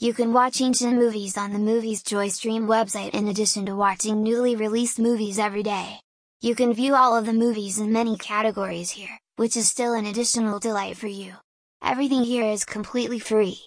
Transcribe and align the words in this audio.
You 0.00 0.12
can 0.12 0.32
watch 0.32 0.60
ancient 0.60 0.94
movies 0.94 1.38
on 1.38 1.52
the 1.52 1.58
Movies 1.60 2.02
Joy 2.02 2.28
Stream 2.28 2.66
website 2.66 3.14
in 3.14 3.28
addition 3.28 3.64
to 3.66 3.76
watching 3.76 4.24
newly 4.24 4.56
released 4.56 4.98
movies 4.98 5.38
every 5.38 5.62
day. 5.62 6.00
You 6.40 6.56
can 6.56 6.74
view 6.74 6.96
all 6.96 7.16
of 7.16 7.26
the 7.26 7.32
movies 7.32 7.78
in 7.78 7.92
many 7.92 8.16
categories 8.16 8.90
here, 8.90 9.20
which 9.36 9.56
is 9.56 9.70
still 9.70 9.94
an 9.94 10.04
additional 10.04 10.58
delight 10.58 10.96
for 10.96 11.06
you. 11.06 11.34
Everything 11.80 12.24
here 12.24 12.44
is 12.44 12.64
completely 12.64 13.20
free. 13.20 13.60